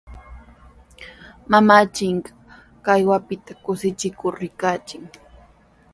[1.51, 2.23] Mamanchik
[2.85, 5.09] kawaptin kushikur rikanchik.